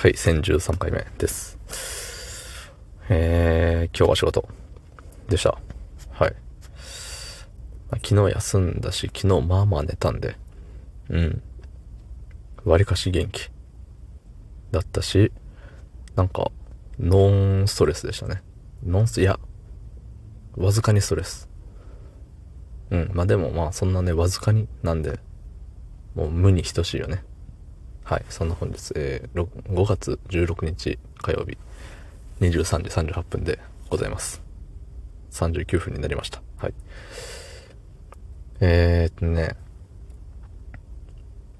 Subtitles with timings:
[0.00, 1.58] はい、1013回目です。
[3.08, 4.48] えー、今日は仕事
[5.28, 5.58] でした。
[6.10, 6.36] はい。
[8.06, 10.36] 昨日休んだし、昨日まあまあ寝たんで、
[11.08, 11.42] うん。
[12.64, 13.50] 割かし元気
[14.70, 15.32] だったし、
[16.14, 16.52] なんか、
[17.00, 18.40] ノンストレスでしたね。
[18.86, 19.40] ノンス、いや、
[20.56, 21.48] わずかにストレス。
[22.90, 23.10] うん。
[23.14, 25.18] まあでもまあそんなね、わずかになんで、
[26.14, 27.24] もう無に等しいよね。
[28.08, 28.24] はい。
[28.30, 31.58] そんな本日、えー、5月16日火曜日、
[32.40, 33.58] 23時38分で
[33.90, 34.40] ございます。
[35.30, 36.40] 39分になりました。
[36.56, 36.74] はい。
[38.60, 39.56] えーっとね、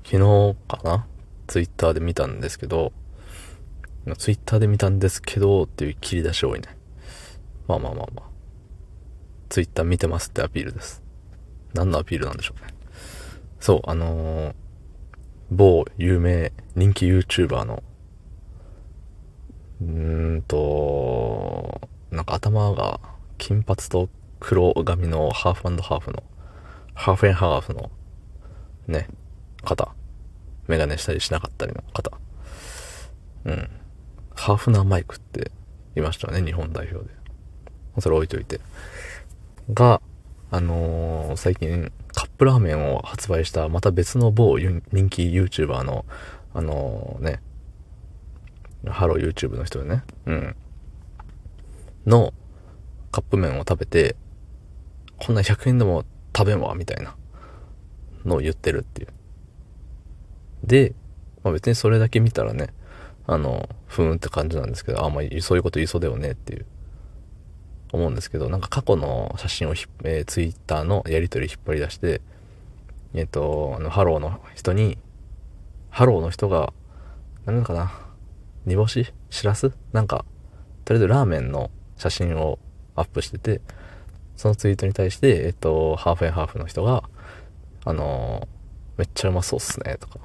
[0.07, 1.07] 昨日かな？
[1.49, 2.95] ツイッターで見たんですけど、
[4.17, 6.69] ツイッターで見たんですけどっていう切り出し多いね。
[7.67, 8.25] まあまあまあまあ。
[9.51, 11.03] ツイッター見てますってアピールです。
[11.75, 12.73] 何のアピールなんでしょうね。
[13.61, 14.55] そう、あのー
[15.51, 17.83] 某有名人気 YouTuber の、
[19.81, 23.01] うーんと、なんか頭が
[23.39, 24.09] 金髪と
[24.41, 26.23] 黒髪のハーフハーフの、
[26.95, 27.91] ハーフエンハーフの、
[28.87, 29.09] ね、
[29.63, 29.95] 方。
[30.67, 32.13] メガネしたりしなかったりの方。
[33.47, 33.71] うん。
[34.35, 35.51] ハーフナーマイクって
[35.97, 37.15] いましたよね、日本代表で。
[38.01, 38.61] それ置いといて。
[39.73, 40.03] が、
[40.51, 41.91] あのー最近
[42.39, 46.07] カップラーメンを発売したまた別の某人気 YouTuber の、
[46.55, 47.41] あのーね、
[48.87, 50.57] ハロー YouTube の人でね、うん。
[52.07, 52.33] の
[53.11, 54.15] カップ麺を食べて、
[55.19, 57.17] こんな100円でも食べんわ、みたいな
[58.25, 59.09] のを言ってるっていう。
[60.63, 60.95] で、
[61.43, 62.69] まあ別にそれだけ見たらね、
[63.27, 66.67] あの、ふーんって感じなんですけど、あ、まあそういうこと言いそうだよねっていう。
[67.93, 72.21] 思うんですけど、なんか過去の写真をひっ、えー、ツイッターのやりとり引っ張り出して、
[73.15, 74.99] えっ、と、あの、ハローの人に、
[75.91, 76.73] ハローの人が、
[77.47, 77.93] 何なのかな
[78.67, 79.13] 煮干し？
[79.31, 79.73] しらす？
[79.93, 80.25] なんか、
[80.85, 82.59] とりあえずラーメンの写真を
[82.95, 83.63] アップしてて、
[84.37, 87.05] そのツイートに対して、えっ、と、ハーフハーフの人が、
[87.85, 88.47] あの
[88.99, 90.19] めっちゃうまそうっすね、とか、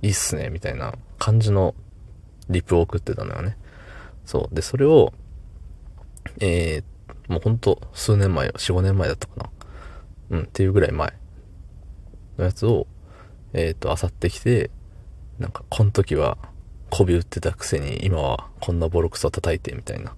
[0.00, 1.74] いいっすね、みたいな感じの
[2.48, 3.58] リプを送ってたのよね。
[4.24, 4.54] そう。
[4.54, 5.12] で、それを、
[6.44, 9.50] えー、もうほんと数年前、4、5年前だったかな。
[10.30, 11.12] うん、っていうぐらい前
[12.36, 12.88] のやつを、
[13.52, 14.72] えっ、と、漁ってきて、
[15.38, 16.36] なんか、この時は
[16.90, 20.16] 媚び売ってたくせに、今はこんなボロクソ叩いて、みたいな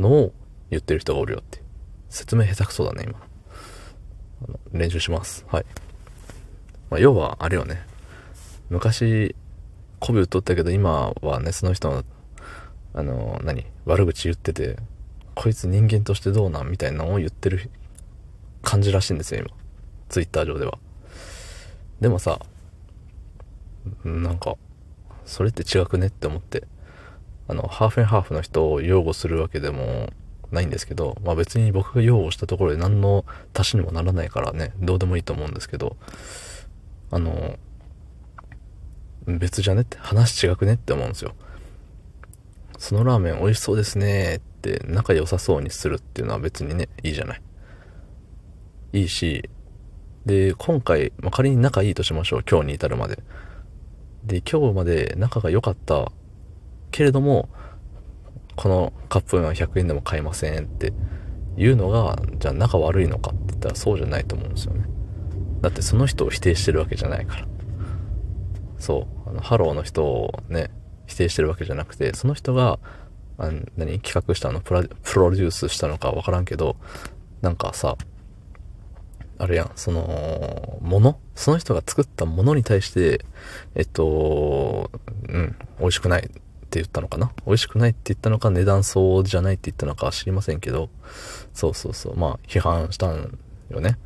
[0.00, 0.32] のを
[0.70, 1.62] 言ってる人がおるよって。
[2.08, 3.20] 説明下手くそだね、今。
[4.48, 5.46] あの練習します。
[5.48, 5.66] はい。
[6.90, 7.86] まあ、要は、あれよね。
[8.68, 9.36] 昔、
[10.00, 12.02] 媚び売っとったけど、今はね、その人の
[12.94, 14.76] あの、何悪口言ってて、
[15.34, 17.70] こいつ人間としてどうなんみたいなのを言ってる
[18.62, 19.50] 感じらしいんですよ、今。
[20.08, 20.78] ツイッター上では。
[22.00, 22.40] でもさ、
[24.04, 24.56] なんか、
[25.24, 26.64] それって違くねって思って、
[27.48, 30.10] あの、ハーフンハーフの人を擁護するわけでも
[30.50, 35.96] ないんですけど、まあ別に僕が擁護したところで何の足しにもならないからね、どうでもいいと思うんですけど、
[37.10, 37.56] あの、
[39.26, 41.34] 別じゃねって、話違くねって思うんですよ。
[42.82, 47.42] そのラーメン美味しそうですねって仲良さそうにするっていうのは別にね、いいじゃない。
[48.92, 49.48] いいし、
[50.26, 52.40] で、今回、まあ、仮に仲いいとしましょう。
[52.42, 53.22] 今日に至るまで。
[54.24, 56.10] で、今日まで仲が良かった
[56.90, 57.50] けれども、
[58.56, 60.92] このカップ麺は100円でも買えませんって
[61.56, 64.86] いうのが、じゃあ仲悪いのかって言ったらそうじゃないと思うんですよね。
[65.60, 67.46] だってその人を否定してるわけじゃないから。
[68.78, 69.28] そう。
[69.30, 70.72] あの、ハローの人をね、
[71.12, 72.78] 否定してるわけじゃなくて、その人が、
[73.38, 74.00] あ何？
[74.00, 74.60] 企画したの？
[74.60, 76.76] プロデュースしたのかわからんけど、
[77.42, 77.96] なんかさ、
[79.38, 83.24] あれやん、その、ものその人が作ったものに対して、
[83.74, 84.90] えっと、
[85.28, 86.32] うん、美味しくないって
[86.72, 87.32] 言ったのかな？
[87.46, 90.88] 美味しくないって言ったのか、値段相応じゃないって言ったのか知りませんけど、
[91.52, 93.38] そうそうそう、まあ、批判したん
[93.70, 93.98] よね。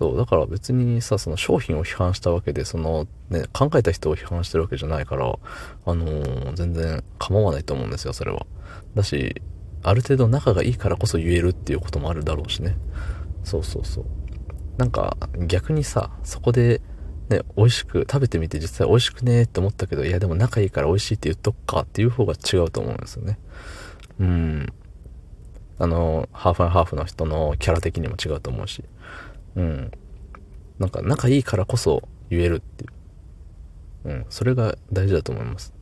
[0.00, 8.46] そう、だから別にさ、その商品を批判したわけで、そのね、考えた人を批判してるわけじゃないから、あのー全然構わないと思うんですよ、それは。
[8.94, 9.42] だし、
[9.82, 12.78] ある程度仲がいいからこそ言えるっていうこともあるだろうしね。
[13.44, 14.04] そうそうそう。
[14.78, 16.80] なんか逆にさ、そこで
[17.28, 23.38] ね、美味しく、食べてみて実際美味しくねーって思ったけど、いやでも仲いいから美味しいって言っとくかっていう方が違うと思うんですよね。
[24.18, 24.72] うん。
[25.78, 28.82] あの、ハーフハーフの人のキャラ的にも違うと思うし。
[29.56, 29.90] うん。
[30.78, 32.86] なんか仲いいからこそ言えるってい
[34.04, 34.08] う。
[34.10, 34.26] うん。
[34.30, 35.74] それが大事だと思います。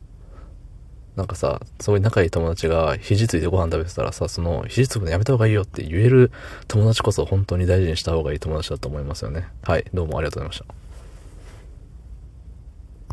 [1.15, 6.31] なんかさ、すごい仲いい友達が肘ついてご飯食べてたらさ、その肘つくのやめた方がいいよって言える
[6.67, 9.47] 友達こそ本当に大事にした方がいい友達だと思いますよね。
[9.63, 9.85] はい。
[9.93, 10.88] どうもありがとうございました。